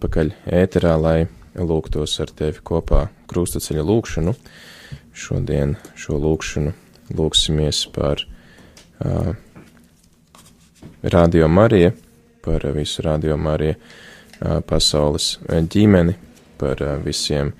[0.00, 4.32] atpakaļ ēterā, lai lūgtos ar tevi kopā krustaceļa lūkšanu.
[5.12, 6.72] Šodien šo lūkšanu
[7.12, 8.22] lūksimies par
[9.04, 9.34] uh,
[11.04, 11.90] Radio Mariju,
[12.40, 16.14] par visu Radio Mariju uh, pasaules ģimeni,
[16.56, 17.52] par uh, visiem,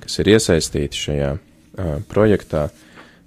[0.00, 2.70] kas ir iesaistīti šajā uh, projektā,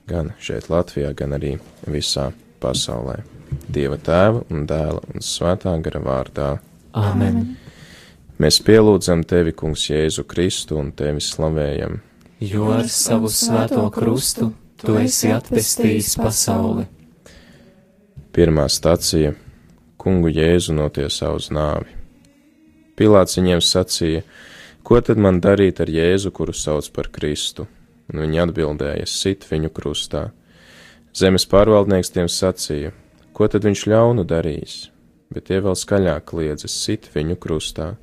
[0.09, 1.53] gan šeit Latvijā, gan arī
[1.85, 2.31] visā
[2.65, 3.19] pasaulē.
[3.69, 6.49] Dieva tēva un dēla un svētā gara vārdā.
[6.97, 7.43] Āmen!
[8.35, 12.01] Mēs pielūdzam tevi, Kungs, Jēzu Kristu un tevi slavējam.
[12.43, 14.49] Jo ar savu svēto krustu
[14.81, 16.83] tu esi atpestījis pasauli.
[18.35, 19.31] Pirmā stacija-
[20.01, 21.87] Kungu Jēzu notiesā uz nāvi.
[22.97, 24.23] Pilāts viņiem sacīja,
[24.83, 27.67] ko tad man darīt ar Jēzu, kuru sauc par Kristu?
[28.13, 30.31] Un viņi atbildēja, sit viņu krustā.
[31.13, 32.91] Zemes pārvaldnieks tiem sacīja,
[33.33, 34.89] ko tad viņš ļaunu darīs?
[35.31, 37.95] Bet tie vēl skaļāk kliedza, sit viņu krustā.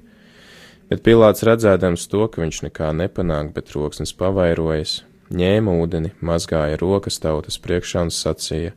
[0.93, 4.99] Bet Pilāts redzēdams to, ka viņš nekā nepanāk, bet roksnis pavairojas,
[5.33, 8.75] ņēma ūdeni, mazgāja rokas tautas priekšā un sacīja: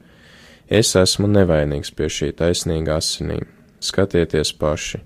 [0.72, 3.44] Es esmu nevainīgs pie šī taisnīga asinīm,
[3.84, 5.02] skatieties paši!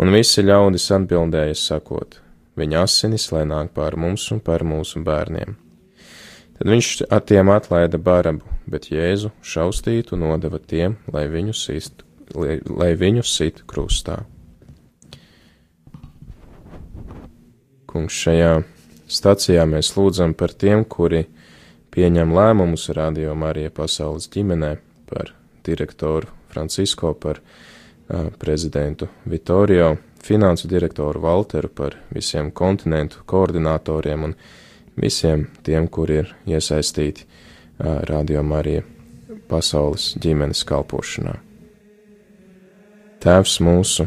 [0.00, 2.16] Un visi ļaudis atbildēja sakot:
[2.56, 5.60] Viņa asinis lai nāk pār mums un par mūsu bērniem.
[6.56, 6.92] Tad viņš
[7.28, 12.00] tiem atlaida barabu, bet Jēzu šaustītu nodeva tiem, lai viņu sist,
[12.32, 14.22] lai, lai viņu sit krustā.
[17.90, 18.60] Kungs, šajā
[19.10, 21.24] stacijā mēs lūdzam par tiem, kuri
[21.90, 24.76] pieņem lēmumus Radio Marija pasaules ģimenē,
[25.10, 25.32] par
[25.66, 34.36] direktoru Francisko, par uh, prezidentu Vitorio, finansu direktoru Walteru, par visiem kontinentu koordinatoriem un
[35.00, 38.86] visiem tiem, kuri ir iesaistīti uh, Radio Marija
[39.50, 41.34] pasaules ģimenes kalpošanā.
[43.20, 44.06] Tēvs mūsu!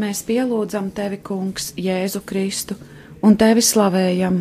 [0.00, 2.74] Mēs pielūdzam tevi, Kungs, Jēzu Kristu,
[3.22, 4.40] un tevi slavējam.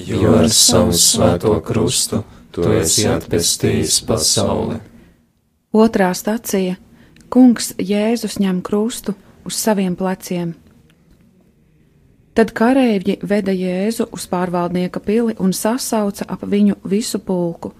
[0.00, 2.22] Jo ar savu svēto krustu
[2.54, 4.78] tu esi atpestījis pasauli.
[5.76, 6.76] Otrā stacija-
[7.32, 9.14] Kungs Jēzus ņem krustu
[9.44, 10.54] uz saviem pleciem.
[12.40, 17.74] Tad kareivji veda Jēzu uz pārvaldnieka pili un sasauca ap viņu visu pulku,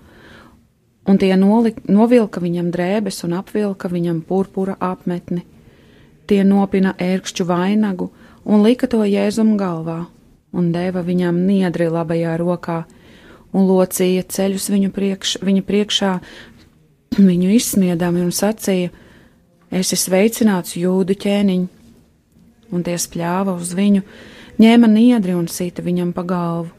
[1.09, 5.47] un tie noli, novilka viņam drēbes un apvilka viņam purpura apmetni.
[6.29, 8.11] Tie nopina ērkšķu vainagu
[8.45, 10.03] un lika to Jēzum galvā,
[10.53, 12.83] un deva viņam niedri labajā rokā,
[13.57, 16.11] un locīja ceļus viņu priekš, viņa priekšā,
[17.31, 18.93] viņu izsmiedami un sacīja:
[19.73, 21.65] esi sveicināts jūdu ķēniņ,
[22.77, 24.05] un tie spļāva uz viņu,
[24.61, 26.77] ņēma niedri un sita viņam pa galvu.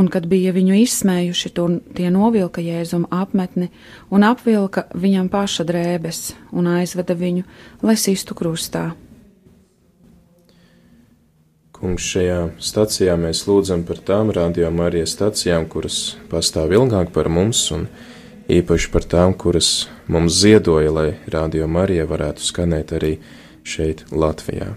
[0.00, 3.68] Un, kad bija viņu izsmējuši, tur tie novilka jēzuma apmetni
[4.14, 6.20] un apvilka viņam paša drēbes
[6.56, 7.42] un aizveda viņu,
[7.82, 8.92] lai sistu krustā.
[11.74, 14.30] Kungs, šajā stacijā mēs lūdzam par tām
[14.84, 17.88] arī stacijām, kuras pastāv ilgāk par mums un
[18.52, 23.16] īpaši par tām, kuras mums ziedoja, lai Radio Marija varētu skanēt arī
[23.64, 24.76] šeit, Latvijā.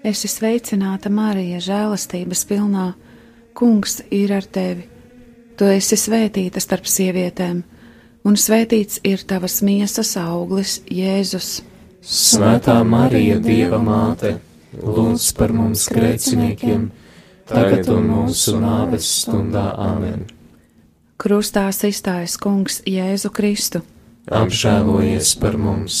[0.00, 2.86] Es esmu sveicināta Marija, žēlastības pilnā.
[3.52, 4.86] Kungs ir ar tevi.
[5.60, 7.58] Tu esi svētīta starp sievietēm,
[8.24, 11.58] un svētīts ir tavas miesas auglis, Jēzus.
[12.00, 14.38] Svētā Marija, Dieva māte,
[14.72, 16.88] lūdz par mums grēciniekiem,
[17.50, 20.24] tagad un mūsu nāves stundā Āmen.
[21.20, 23.84] Krustā izstājas Kungs Jēzu Kristu.
[24.32, 26.00] Apžēlojies par mums!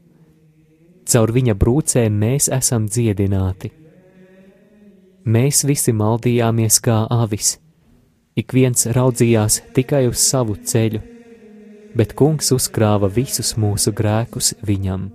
[1.09, 3.71] Caur viņa brūcēm mēs esam dziedināti.
[5.25, 7.55] Mēs visi maldījāmies kā avis,
[8.37, 11.01] ik viens raudzījās tikai uz savu ceļu,
[11.97, 15.09] bet kungs uzkrāva visus mūsu grēkus viņam.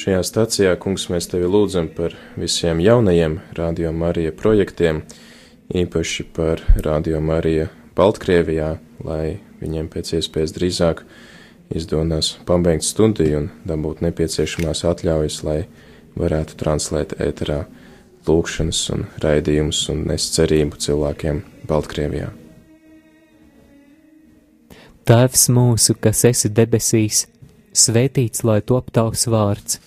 [0.00, 5.02] Šajā stacijā, kungs, mēs tevi lūdzam par visiem jaunajiem Radio Marija projektiem,
[5.76, 7.66] īpaši par Radio Marija
[7.98, 8.70] Baltkrievijā,
[9.04, 11.02] lai viņiem pēc iespējas drīzāk
[11.74, 15.60] izdodas pabeigt studiju un dabūt nepieciešamās atļaujas, lai
[16.18, 17.64] varētu translēt ēterā
[18.26, 22.30] lūkšanas un raidījumus un nest cerību cilvēkiem Baltkrievijā.
[25.08, 27.24] Tēvs mūsu, kas esi debesīs,
[27.74, 29.80] svētīts lai top tavs vārds,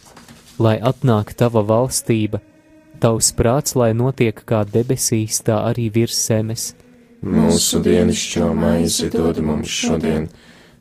[0.59, 2.41] lai atnāk tava valstība,
[2.99, 6.71] tavs prāts, lai notiek kā debesīs, tā arī virs zemes.
[7.23, 10.27] Mūsu dienascho maizi dod mums šodien,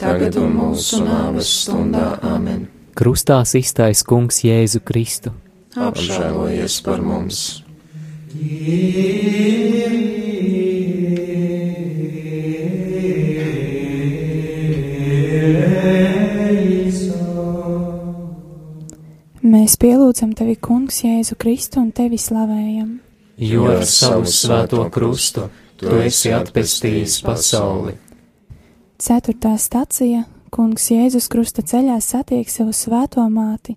[0.00, 2.66] tagad un mūsu nāves stundā Āmen.
[2.96, 5.34] Krustā iztais kungs Jēzu Kristu.
[5.76, 7.62] Apžēlojies par mums!
[19.46, 22.96] Mēs pielūdzam tevi, Kungs, Jēzu Kristu un tevi slavējam.
[23.36, 27.96] Jo ar savu svēto krustu tu esi atpestījis pasauli.
[28.96, 33.74] Ceturtā stacija Kungs Jēzus krusta ceļā satiek savu svēto māti.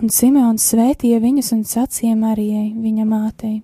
[0.00, 3.58] Un Simeons svētīja viņus un sacīja Marijai, viņa mātei.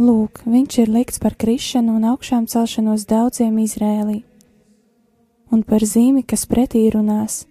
[0.00, 4.22] Lūk, viņš ir likts par krišanu un augšām celšanos daudziem Izrēlī,
[5.52, 7.42] un par zīmi, kas pretī runās,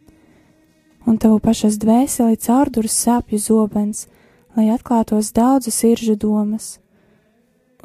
[1.06, 4.08] un tavu pašas dvēseli caurdurs sāpju zobens,
[4.58, 6.80] lai atklātos daudzu siržu domas,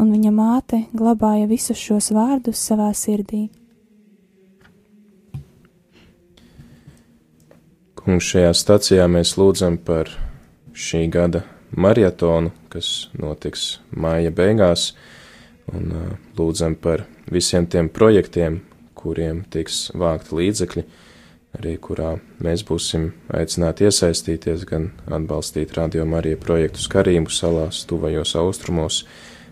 [0.00, 3.48] un viņa māte glabāja visus šos vārdus savā sirdī.
[8.02, 10.10] Kungs, šajā stacijā mēs lūdzam par
[10.74, 11.44] šī gada
[11.76, 14.90] maratonu, kas notiks māja beigās,
[15.70, 16.08] un uh,
[16.38, 18.60] lūdzam par visiem tiem projektiem,
[18.98, 20.84] kuriem tiks vākti līdzekļi,
[21.58, 29.02] arī kurā mēs būsim aicināti iesaistīties, gan atbalstīt Radio Marija projektus Karību salās, tuvajos austrumos,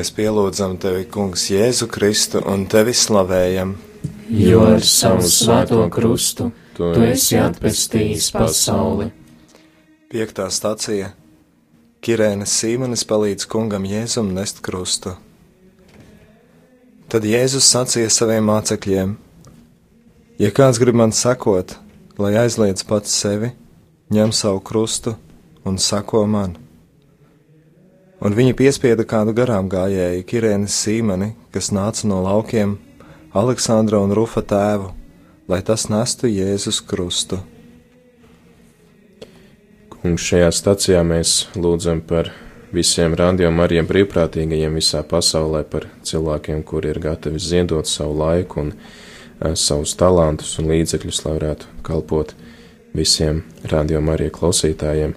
[0.00, 3.74] Mēs pielūdzam tevi, Kungs, Jēzu Kristu un tevi slavējam.
[4.32, 6.46] Jo ar savu svēto krustu
[6.78, 9.10] tu esi atpestījis pasauli.
[10.08, 11.10] Piektā stacija
[12.00, 15.12] Kirēnas Sīmanis palīdz kungam Jēzum nest krustu.
[17.12, 19.12] Tad Jēzus sacīja saviem mācekļiem:
[20.40, 21.76] Ja kāds grib man sekot,
[22.16, 23.52] lai aizliedz pats sevi,
[24.08, 25.18] ņem savu krustu
[25.68, 26.56] un sako man.
[28.20, 32.74] Un viņi piespieda kādu garām gājēju, Kirēnas Sīmani, kas nāca no laukiem,
[33.32, 34.90] Aleksandra un Rufa tēvu,
[35.48, 37.38] lai tas nestu Jēzus krustu.
[39.94, 42.28] Kungs, šajā stacijā mēs lūdzam par
[42.76, 48.74] visiem rādījumiem, arī brīvprātīgajiem visā pasaulē, par cilvēkiem, kuri ir gatavi ziedot savu laiku un
[48.74, 52.36] uh, savus talantus un līdzekļus, lai varētu kalpot
[52.92, 55.16] visiem rādījumiem, arī klausītājiem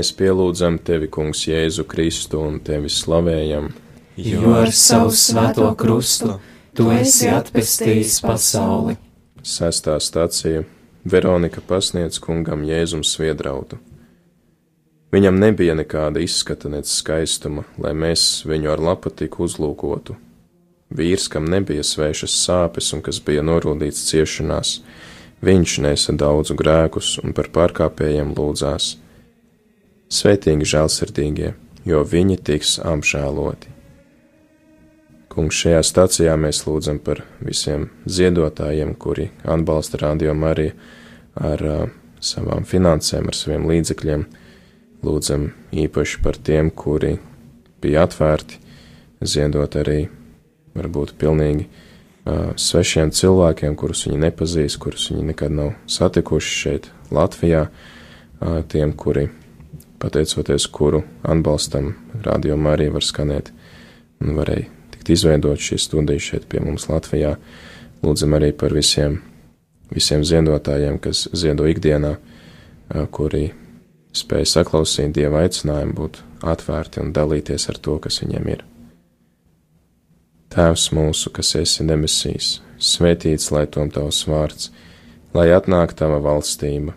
[0.00, 3.66] Mēs pielūdzam tevi, Kungs, Jēzu Kristu un tevi slavējam,
[4.16, 6.38] Jo ar savu svēto krustu
[6.72, 8.94] tu esi atpestījis pasauli.
[9.44, 10.62] Sestā stacija
[11.04, 13.76] Veronika pasniedz kungam Jēzum sviedrautu.
[15.12, 20.16] Viņam nebija nekāda izskata nec skaistuma, lai mēs viņu ar lapatiku uzlūkotu.
[20.96, 24.78] Vīrs, kam nebija svešas sāpes un kas bija norūdīts ciešanās,
[25.44, 28.94] viņš nesa daudzu grēkus un par pārkāpējiem lūdzās.
[30.10, 31.52] Svētīgi žēlsirdīgie,
[31.86, 33.70] jo viņi tiks apžēloti.
[35.30, 40.72] Kungs, šajā stacijā mēs lūdzam par visiem ziedotājiem, kuri atbalsta radio Mariju
[41.38, 41.84] ar uh,
[42.18, 44.24] savām finansēm, ar saviem līdzekļiem.
[45.06, 47.12] Lūdzam īpaši par tiem, kuri
[47.80, 48.58] bija atvērti,
[49.22, 50.00] ziedot arī
[50.74, 57.68] varbūt pilnīgi uh, svešiem cilvēkiem, kurus viņi nepazīst, kurus viņi nekad nav satikuši šeit, Latvijā,
[57.70, 59.28] uh, tiem, kuri,
[60.00, 63.50] pateicoties kuru atbalstam, radio Marija var skanēt
[64.20, 67.36] un varēja tikt izveidot šī studija šeit pie mums Latvijā.
[68.04, 69.20] Lūdzam arī par visiem,
[69.92, 72.14] visiem ziedotājiem, kas ziedo ikdienā,
[73.12, 73.50] kuri
[74.16, 78.64] spēj saklausīt Dieva aicinājumu, būt atvērti un dalīties ar to, kas viņiem ir.
[80.50, 84.72] Tēvs mūsu, kas esi debesīs, svētīts lai tom tavs vārds,
[85.36, 86.96] lai atnāk tava valstība,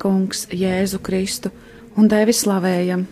[0.00, 1.52] Kungs, Jēzu Kristu,
[1.96, 3.06] un tevi slavējam.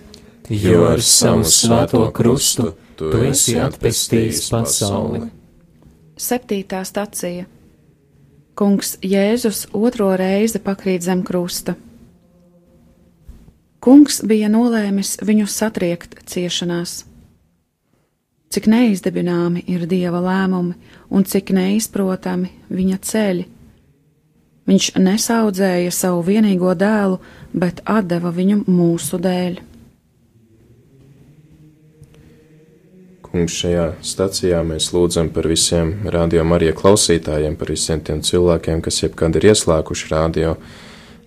[0.53, 5.25] Jo ar savu svēto krustu tu esi atpestījis pasauli.
[6.21, 7.49] Septītā stacija
[8.55, 11.75] Kungs Jēzus otro reizi pakrīt zem krusta.
[13.83, 17.01] Kungs bija nolēmis viņu satriekt ciešanās.
[18.55, 20.77] Cik neizdibināmi ir dieva lēmumi
[21.11, 23.49] un cik neizprotami viņa ceļi.
[24.65, 27.19] Viņš nesaudzēja savu vienīgo dēlu,
[27.53, 29.61] bet deva viņu mūsu dēļ.
[33.35, 39.03] Kungs, šajā stacijā mēs lūdzam par visiem radio Marija klausītājiem, par visiem tiem cilvēkiem, kas
[39.03, 40.55] jebkad ir ieslēguši radio,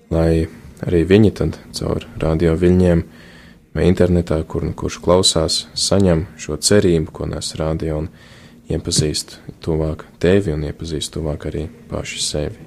[0.09, 0.47] lai
[0.87, 3.03] arī viņi tad caur radio viļņiem
[3.75, 8.09] vai internetā, kur nu kurš klausās, saņem šo cerību, ko nes radio un
[8.71, 12.66] iepazīst tuvāk tevi un iepazīst tuvāk arī paši sevi.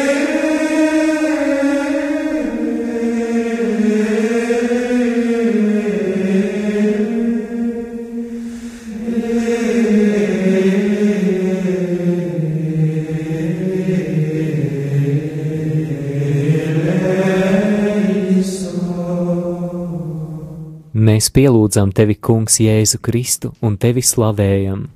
[21.21, 24.87] Mēs pielūdzam tevi, Kungs, Jēzu Kristu un tevi slavējam.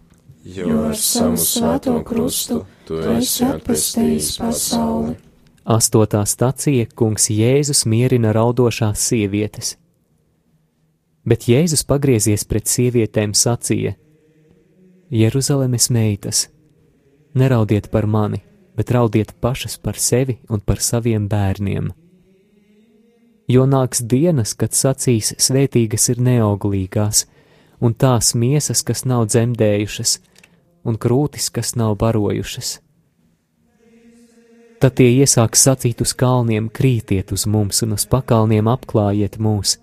[0.49, 2.55] Jo ar savu svēto krustu
[2.87, 5.11] tu esi atpestījis pasauli.
[5.69, 9.75] Astotā stacija Kungs Jēzus mierina raudošās sievietes.
[11.29, 13.93] Bet Jēzus pagriezies pret sievietēm sacīja:
[15.13, 16.47] Jeruzalemes meitas,
[17.37, 18.41] neraudiet par mani,
[18.73, 21.93] bet raudiet pašas par sevi un par saviem bērniem
[23.47, 27.25] jo nāks dienas, kad sacīs svētīgas ir neauglīgās,
[27.81, 30.17] un tās miesas, kas nav dzemdējušas,
[30.85, 32.79] un krūtis, kas nav barojušas.
[34.79, 39.77] Tad tie iesāks sacīt uz kalniem, krītiet uz mums, un uz pakalniem apklājiet mūs,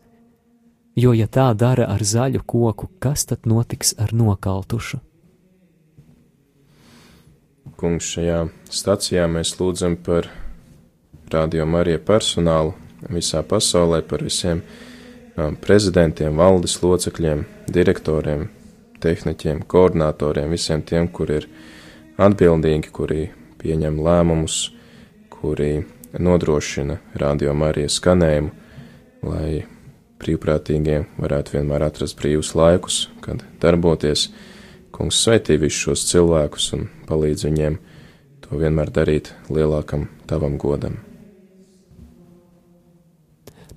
[0.95, 5.01] jo ja tā dara ar zaļu koku, kas tad notiks ar nokaltušu?
[7.81, 10.29] Kungs, šajā stacijā mēs lūdzam par
[11.33, 12.77] radio Marija personālu,
[13.11, 18.49] visā pasaulē par visiem um, prezidentiem, valdes locekļiem, direktoriem,
[19.03, 21.49] tehniķiem, koordinatoriem, visiem tiem, kur ir
[22.23, 23.27] atbildīgi, kuri
[23.63, 24.63] pieņem lēmumus,
[25.33, 25.85] kuri
[26.19, 28.51] nodrošina radio Marijas skanējumu,
[29.27, 29.63] lai
[30.23, 34.31] brīvprātīgie varētu vienmēr atrast brīvus laikus, kad darboties.
[34.93, 37.79] Kungs sveitī visus šos cilvēkus un palīdz viņiem
[38.45, 41.01] to vienmēr darīt lielākam tavam godam.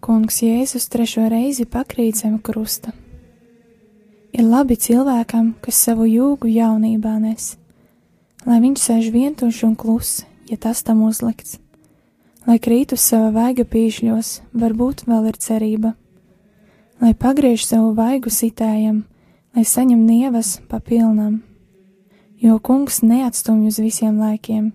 [0.00, 2.94] Kungs Jēzus trešo reizi pakrīt zem krusta.
[4.32, 7.50] Ir labi cilvēkam, kas savu jūgu jaunībā nes,
[8.48, 11.58] lai viņš sēž vientuļš un kluss, ja tas tam uzlikts.
[12.48, 15.92] Lai krīt uz sava vaiga pīšļos, varbūt vēl ir cerība.
[17.04, 19.02] Lai pagriež savu vaigu sitējam,
[19.52, 21.42] lai saņem nievas pa pilnam.
[22.40, 24.72] Jo kungs neatstumj uz visiem laikiem,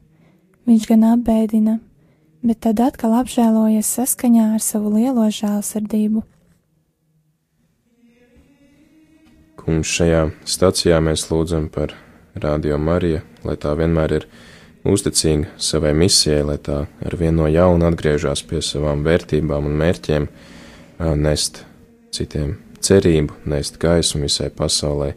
[0.70, 1.80] viņš gan apbēdina,
[2.46, 6.22] bet tad atkal apžēlojas saskaņā ar savu lielo žēlsirdību.
[9.66, 11.96] Kungs šajā stacijā mēs lūdzam par
[12.38, 14.28] Radio Mariju, lai tā vienmēr ir
[14.86, 20.30] uzticīga savai misijai, lai tā ar vienu no jauna atgriežas pie savām vērtībām un mērķiem,
[21.18, 21.64] nest
[22.14, 25.16] citiem cerību, nest gaismu visai pasaulē,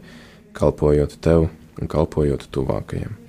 [0.57, 3.28] kalpojot tev un kalpojot tuvākajiem.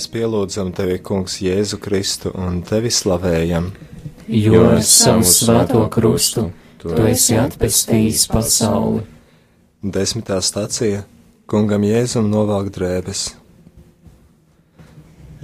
[0.00, 3.66] Mēs pielūdzam tevi, Kungs, Jēzu Kristu un tevi slavējam.
[4.32, 6.46] Jo ar savu svēto krustu
[6.80, 9.02] tu esi atpestījis pasauli.
[9.84, 11.02] Desmitā stacija
[11.44, 13.24] Kungam Jēzum novelk drēbes.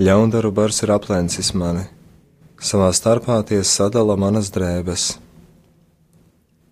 [0.00, 1.82] Ļaundaru bars ir aplencis mani,
[2.56, 5.04] savā starpā tie sadala manas drēbes.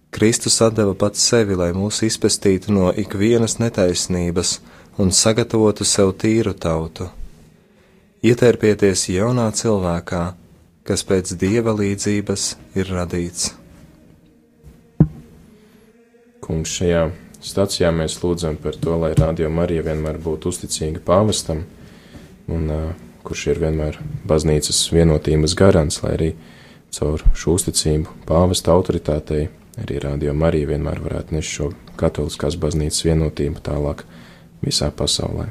[0.09, 4.55] Kristus atdeva pats sevi, lai mūs izpestītu no ikvienas netaisnības
[4.97, 7.11] un sagatavotu sev tīru tautu.
[8.25, 10.23] Ietērpieties jaunā cilvēkā,
[10.89, 12.45] kas pēc dieva līdzības
[12.81, 13.51] ir radīts.
[16.41, 17.03] Kungs, šajā
[17.45, 21.61] stacijā mēs lūdzam par to, lai Radio Marija vienmēr būtu uzticīga pāvestam,
[22.49, 22.87] un uh,
[23.29, 26.31] kurš ir vienmēr baznīcas vienotības garants, lai arī
[26.97, 29.51] caur šo uzticību pāvesta autoritātei
[29.83, 31.69] arī Radio Marija vienmēr varētu nest šo
[32.01, 34.07] katoliskās baznīcas vienotību tālāk
[34.65, 35.51] visā pasaulē.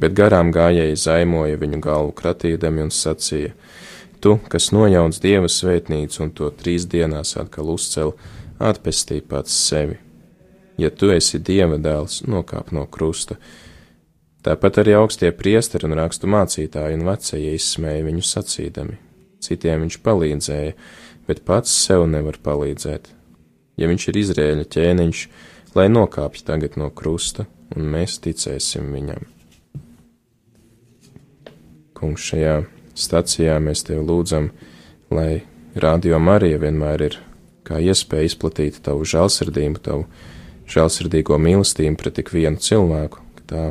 [0.00, 3.54] bet garām gājēji zaimoja viņu galvu kratīdami un sacīja:
[4.24, 8.14] tu, kas nojauns Dieva svētnīcu un to trīs dienās atkal uzcel,
[8.58, 9.98] atpestī pats sevi.
[10.80, 13.36] Ja tu esi Dieva dēls, nokāp no krusta.
[14.44, 18.96] Tāpat arī augstie priesteri un rakstu mācītāji un vecie izsmēja viņu sacīdami.
[19.44, 20.72] Citiem viņš palīdzēja,
[21.28, 23.12] bet pats sev nevar palīdzēt.
[23.80, 25.22] Ja viņš ir Izrēļa ķēniņš,
[25.76, 29.33] lai nokāpj tagad no krusta, un mēs ticēsim viņam.
[32.04, 32.58] Kungs, šajā
[32.92, 34.50] stacijā mēs tevi lūdzam,
[35.08, 35.40] lai
[35.80, 37.14] Radio Marija vienmēr ir
[37.64, 40.04] kā iespēja izplatīt tavu žēlsirdību, tavu
[40.68, 43.62] žēlsirdīgo mīlestību pret tik vienu cilvēku, ka tā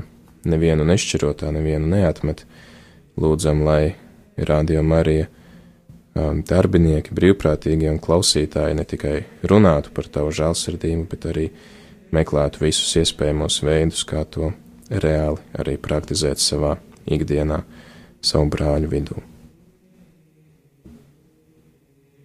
[0.49, 2.41] nevienu nešķirotā, nevienu neatmet.
[3.21, 3.93] Lūdzam, lai
[4.49, 11.45] Radio Marija um, darbinieki, brīvprātīgie un klausītāji ne tikai runātu par tavu žēlsirdību, bet arī
[12.13, 14.55] meklētu visus iespējamos veidus, kā to
[14.89, 17.61] reāli arī praktizēt savā ikdienā,
[18.23, 19.19] savu brāļu vidū.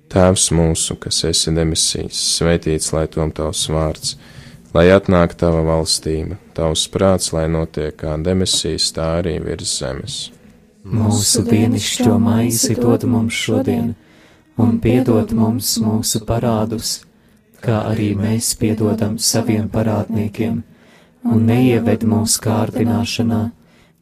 [0.09, 4.15] Tēvs mūsu, kas esi demisijas, svētīts lai tom tavs vārds,
[4.73, 10.17] lai atnāk tava valstība, tavs prāts, lai notiek kā demisijas, tā arī virs zemes.
[10.89, 13.93] Mūsu dienascho maizi dod mums šodien,
[14.57, 17.03] un piedod mums mūsu parādus,
[17.61, 20.63] kā arī mēs piedodam saviem parādniekiem,
[21.29, 23.43] un neieved mūsu kārdināšanā,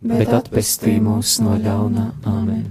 [0.02, 2.10] bet atpestī mūs no ļaunā.
[2.26, 2.66] Āmen!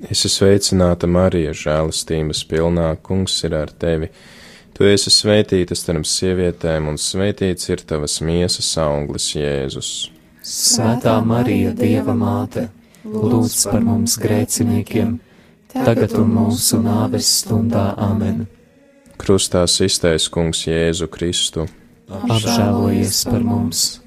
[0.00, 4.08] Es esmu sveicināta Marija, žēlastības pilnā, kungs ir ar tevi.
[4.72, 9.90] Tu esi svētīta starp sievietēm, un svētīts ir tavas miesas auglis, Jēzus.
[10.40, 12.70] Svētā Marija, Dieva māte,
[13.04, 15.18] lūdz par mums grēciniekiem,
[15.74, 18.46] tagad un mūsu nāves stundā amen.
[19.20, 21.68] Krustā iztais kungs Jēzu Kristu.
[22.08, 23.99] Apžēlojies par mums!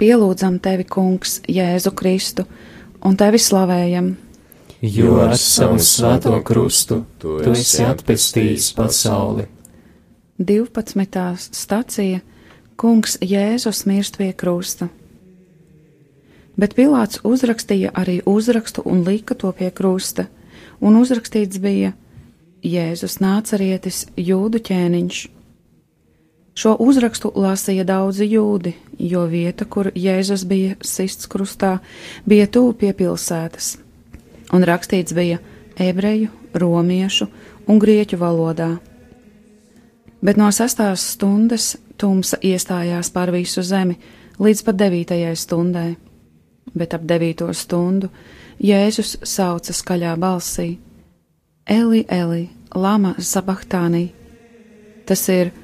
[0.00, 2.46] Pielūdzam tevi, Kungs, Jēzu Kristu,
[3.04, 4.14] un tevi slavējam.
[4.80, 9.44] Jo ar savu svēto krustu tu esi atpestījis pasauli.
[10.40, 11.52] 12.
[11.52, 12.22] stacija
[12.80, 14.88] Kungs Jēzus mirst pie krusta.
[16.56, 20.26] Bet Pilārs uzrakstīja arī uzrakstu un lika to pie krusta,
[20.80, 21.92] un uzrakstīts bija
[22.64, 25.20] Jēzus nācarietis, jūdu ķēniņš.
[26.60, 31.78] Šo uzrakstu lasīja daudzi jūdi, jo vieta, kur Jēzus bija sists krustā,
[32.28, 33.78] bija tuvu pie pilsētas,
[34.52, 35.38] un rakstīts bija
[35.80, 37.30] ebreju, romiešu
[37.64, 38.74] un grieķu valodā.
[40.20, 43.96] Bet no sastās stundas tumsa iestājās pār visu zemi
[44.36, 45.94] līdz pat devītajai stundai,
[46.76, 48.12] bet ap devīto stundu
[48.60, 50.74] Jēzus sauca skaļā balsī:
[51.64, 54.10] Eli, Eli, Lama Sabachtānī!
[55.08, 55.54] Tas ir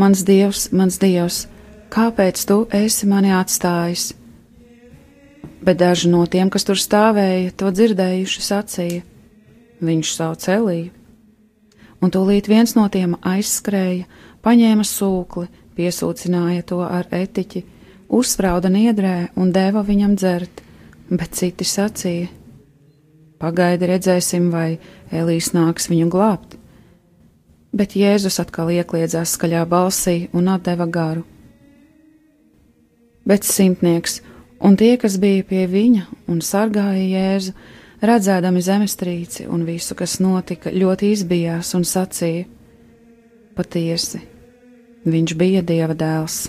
[0.00, 1.42] Mans dievs, mans dievs,
[1.92, 4.14] kāpēc tu esi mani atstājis?
[5.60, 9.02] Bet daži no tiem, kas tur stāvēja, to dzirdējuši, sacīja:
[9.84, 10.88] Viņš sauc Eliju.
[12.00, 14.06] Un tūlīt viens no tiem aizskrēja,
[14.40, 17.64] paņēma sūkli, piesūcināja to ar etiķi,
[18.08, 20.64] uzsprauda niedrē un deva viņam dzert,
[21.10, 22.32] bet citi sacīja:
[23.36, 24.78] Pagaidi, redzēsim, vai
[25.12, 26.59] Elīs nāks viņu glābt
[27.72, 31.24] bet Jēzus atkal iekliedzās skaļā balsī un atdeva garu.
[33.26, 34.20] Bet simtnieks
[34.64, 37.54] un tie, kas bija pie viņa un sargāja Jēzu,
[38.02, 42.48] redzēdami zemestrīci un visu, kas notika, ļoti izbijās un sacīja:
[43.54, 44.22] Patiesi,
[45.04, 46.48] viņš bija Dieva dēls.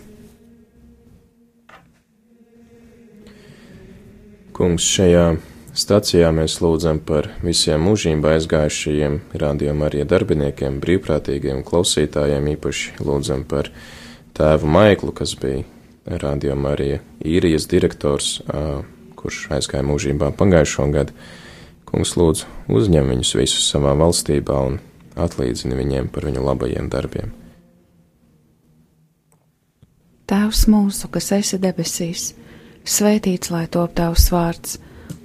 [4.56, 13.06] Kungs šajā Stacijā mēs lūdzam par visiem mūžībā aizgājušajiem rādījuma arī darbiniekiem, brīvprātīgiem klausītājiem, īpaši
[13.08, 13.70] lūdzam par
[14.36, 15.64] tēvu Maiklu, kas bija
[16.20, 16.90] rādījuma arī
[17.24, 18.42] īrijas direktors,
[19.16, 21.16] kurš aizgāja mūžībā pagājušo gadu.
[21.88, 24.80] Kungs lūdzu uzņem viņus visus savā valstībā un
[25.16, 27.32] atlīdzini viņiem par viņu labajiem darbiem.
[30.28, 32.34] Tēvs mūsu, kas esi debesīs,
[32.84, 34.80] svētīts lai top tavs vārds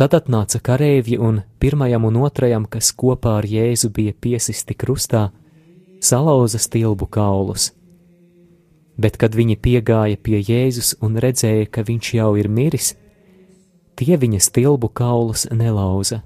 [0.00, 5.26] Tad atnāca kareivji un pirmajam un otrajam, kas kopā ar Jēzu bija piesisti krustā,
[6.00, 7.66] salauza stilbu kaulus.
[8.96, 12.94] Bet, kad viņi piegāja pie Jēzus un redzēja, ka viņš jau ir miris,
[14.00, 16.22] tie viņa stilbu kaulus nelauza.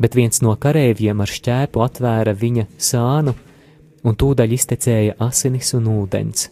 [0.00, 3.34] Bet viens no kareiviem ar šķēpu atvēra viņa sānu,
[4.00, 6.48] un tūdaļ iztecēja asinis un ūdens.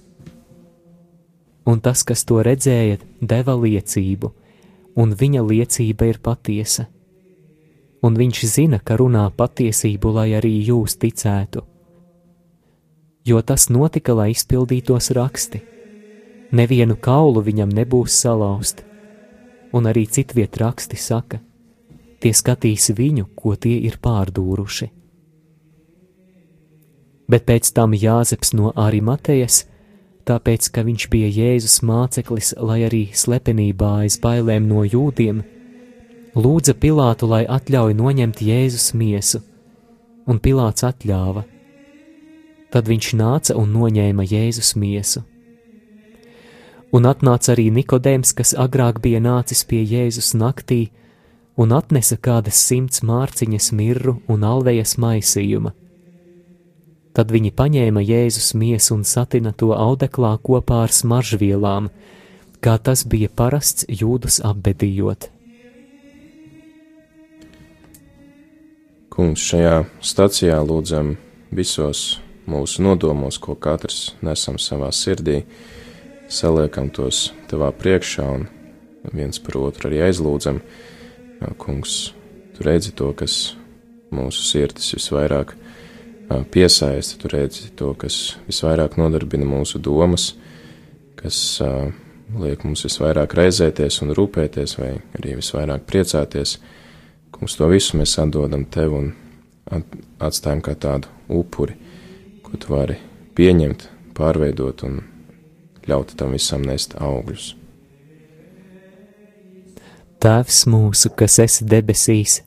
[1.65, 4.35] Un tas, kas to redzēja, deva liecību–
[4.99, 6.89] un viņa liecība ir patiesa.
[8.03, 11.63] Un viņš zina, ka runā patiesību, lai arī jūs ticētu.
[13.27, 15.63] Jo tas notika, lai izpildītos raksti.
[16.55, 18.85] Nevienu kaulu viņam nebūs salauzt,
[19.77, 21.43] un arī citviet raksti saka,
[22.23, 24.89] tie skatīs viņu, ko tie ir pārdūruši.
[27.29, 29.67] Bet pēc tam Jāzeps no Arimatejas
[30.29, 35.41] tāpēc, ka viņš bija Jēzus māceklis, lai arī slepenībā aiz bailēm no jūdiem,
[36.37, 39.41] lūdza Pilātu, lai atļauj noņemt Jēzus miesu,
[40.29, 41.47] un Pilāts atļāva.
[42.69, 45.25] Tad viņš nāca un noņēma Jēzus miesu.
[46.93, 50.89] Un atnāca arī Nikodēms, kas agrāk bija nācis pie Jēzus naktī,
[51.57, 55.75] un atnesa kādas simts mārciņas mirru un alvejas maisījuma
[57.19, 61.89] Tad viņi paņēma Jēzus miesu un satina to audeklā kopā ar smaržvielām,
[62.63, 65.27] kā tas bija parasts jūdus apbedījot.
[69.11, 71.17] Kungs, šajā stacijā lūdzam
[71.51, 75.41] visos mūsu nodomos, ko katrs nesam savā sirdī,
[76.31, 78.47] saliekam tos tavā priekšā un
[79.11, 80.63] viens par otru arī aizlūdzam.
[81.59, 82.13] Kungs,
[82.55, 83.57] tu redzi to, kas
[84.15, 85.59] mūsu sirdis visvairāk
[86.29, 90.35] piesaisti, tu redzi to, kas visvairāk nodarbina mūsu domas,
[91.19, 91.89] kas uh,
[92.37, 96.59] liek mums visvairāk raizēties un rūpēties, vai arī visvairāk priecāties.
[97.33, 99.13] Kungs, to visu mēs atdodam tev un
[100.21, 101.77] atstājam kā tādu upuri,
[102.45, 102.99] ko tu vari
[103.37, 105.01] pieņemt, pārveidot un
[105.89, 107.55] ļaut tam visam nest augļus.
[110.19, 112.41] Tēvs mūsu, kas esi debesīs,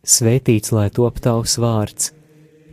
[0.00, 2.14] svētīts lai top tavs vārds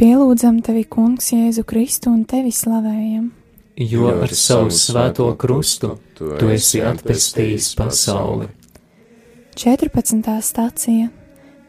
[0.00, 3.28] pielūdzam tevi, Kungs, Jēzu Kristu un tevi slavējam.
[3.80, 8.48] Jo ar savu svēto krustu tu esi atpestījis pasauli.
[9.60, 10.24] 14.
[10.44, 11.10] stācija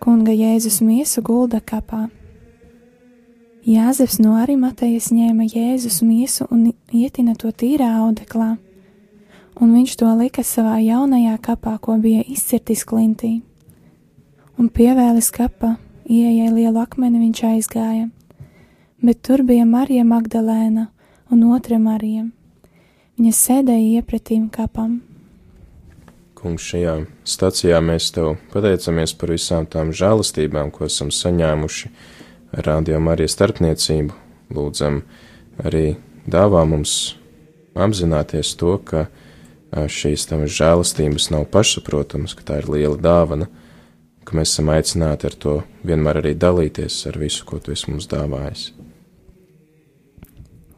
[0.02, 2.08] Kunga Jēzus miesu gulda kapā.
[3.68, 8.56] Jāzeps no Arimatejas ņēma Jēzus miesu un ietina to tīrā audeklā,
[9.62, 13.42] un viņš to lika savā jaunajā kapā, ko bija izcirtis klintī.
[14.58, 15.76] Un pievēlis kapā,
[16.10, 18.10] ieejai lielu akmeni viņš aizgāja,
[19.02, 20.88] bet tur bija Marija Magdalēna
[21.34, 22.28] un otra Marija.
[23.18, 25.00] Viņa sēdēja iepratīm kapam.
[26.38, 26.96] Kungs, šajā
[27.28, 31.92] stacijā mēs tev pateicamies par visām tām žēlastībām, ko esam saņēmuši
[32.66, 34.16] rādījumā arī starpniecību.
[34.52, 35.04] Lūdzam
[35.62, 35.96] arī
[36.26, 37.16] dāvā mums
[37.78, 39.06] apzināties to, ka
[39.72, 43.48] šīs tavas žēlastības nav pašsaprotamas, ka tā ir liela dāvana,
[44.26, 48.10] ka mēs esam aicināti ar to vienmēr arī dalīties ar visu, ko tu esi mums
[48.12, 48.72] dāvājis.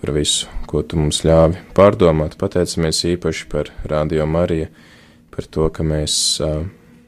[0.00, 2.36] par visu, ko tu mums ļāvi pārdomāt.
[2.40, 4.68] Pateicamies īpaši par Radio Mariju,
[5.32, 6.66] par to, ka mēs uh,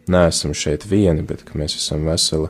[0.09, 2.49] neesam šeit vieni, bet ka mēs esam vesela,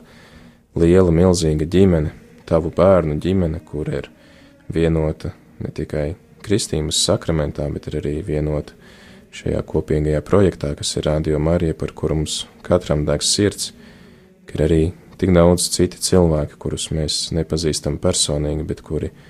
[0.79, 2.13] liela, milzīga ģimene,
[2.49, 4.09] tavu bērnu ģimene, kur ir
[4.71, 6.13] vienota ne tikai
[6.45, 8.77] kristības sakramentā, bet ir arī vienota
[9.35, 13.73] šajā kopīgajā projektā, kas ir Radio Marija, par kuru mums katram degs sirds,
[14.47, 14.83] ka ir arī
[15.19, 19.28] tik daudz citi cilvēki, kurus mēs nepazīstam personīgi, bet kuri ir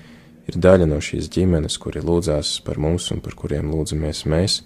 [0.50, 4.60] ir daļa no šīs ģimenes, kuri lūdzās par mums un par kuriem lūdzamies mēs.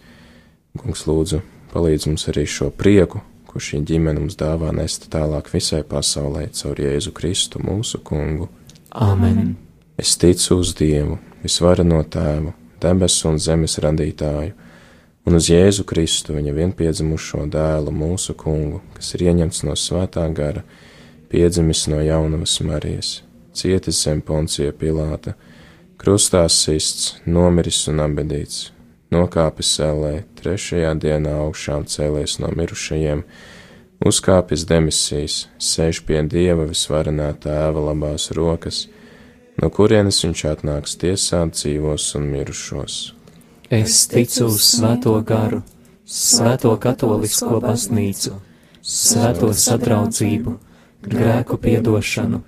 [0.80, 1.42] Kungs lūdzu,
[1.74, 3.20] palīdz mums arī šo prieku,
[3.50, 8.48] ko šī ģimene mums dāvā nest tālāk visai pasaulē caur Jēzu Kristu, mūsu kungu.
[8.90, 9.54] Āmen!
[10.00, 12.50] Es ticu uz Dievu, visvarano tēvu,
[12.82, 14.56] debesu un zemes radītāju,
[15.28, 20.64] un uz Jēzu Kristu, viņa vienpiedzimušo dēlu, mūsu kungu, kas ir ieņemts no svētā gara,
[21.30, 23.16] piedzimis no jaunavas Marijas,
[23.54, 25.36] cietis zem poncija Pilāta
[26.04, 28.68] krustā sists, nomiris un abedīts,
[29.14, 33.22] nokāpis ellē, trešajā dienā augšām cēlies no mirušajiem,
[34.04, 38.82] uzkāpis demisijas, sēž pie dieva visvarenā tēva labās rokas,
[39.56, 42.98] no kurienes viņš atnāks tiesāt dzīvos un mirušos.
[43.72, 45.62] Es ticu uz svēto garu,
[46.04, 48.34] svēto katolisko baznīcu,
[48.82, 50.58] svēto sadraudzību,
[51.08, 52.42] grēku piedošanu,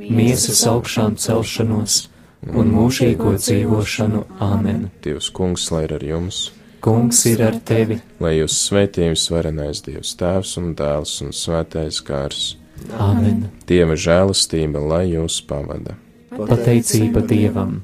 [0.00, 2.06] miesas augšām celšanos
[2.50, 4.24] un mūžīgo dzīvošanu.
[4.42, 4.88] Āmen!
[5.04, 6.42] Dievs, Kungs, lai ir ar jums!
[6.82, 8.00] Kungs ir ar tevi!
[8.22, 12.56] Lai jūs svētījums varenais Dievs, Tēvs un Dēls un Svētais Gārs!
[12.98, 13.44] Āmen!
[13.70, 15.94] Dieva žēlastība, lai jūs pavada!
[16.34, 17.82] Pateicība Dievam!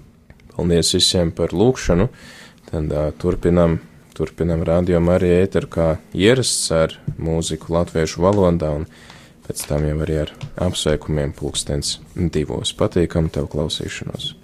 [0.56, 2.08] Paldies visiem par lūkšanu!
[2.68, 3.78] Tad uh, turpinam,
[4.18, 8.88] turpinam rādījumu arī ēteru kā ierasts ar mūziku latviešu valodā un
[9.46, 10.34] pēc tam jau arī ar
[10.66, 12.74] apsveikumiem pulkstens divos.
[12.76, 14.34] Patīkam tev klausīšanos!